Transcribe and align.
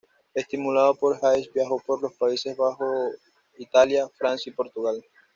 Estimulado 0.33 0.95
por 0.95 1.19
Haes 1.23 1.53
viajó 1.53 1.77
por 1.85 2.01
los 2.01 2.11
Países 2.13 2.57
Bajos, 2.57 3.17
Italia, 3.59 4.09
Francia 4.17 4.49
y 4.49 4.55
Portugal. 4.55 4.99